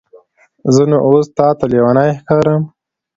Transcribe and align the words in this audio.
زه 0.73 0.83
نو 0.89 0.97
اوس 1.07 1.25
تاته 1.37 1.65
لیونی 1.71 2.11
ښکارم؟ 2.19 2.61